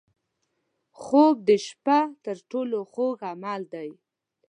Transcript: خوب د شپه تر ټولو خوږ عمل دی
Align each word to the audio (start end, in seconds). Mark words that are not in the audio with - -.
خوب 1.01 1.35
د 1.49 1.49
شپه 1.65 1.99
تر 2.25 2.37
ټولو 2.49 2.77
خوږ 2.91 3.17
عمل 3.31 3.61
دی 3.73 3.89